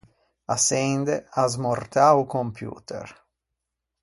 [0.55, 3.05] Açende, asmortâ o computer.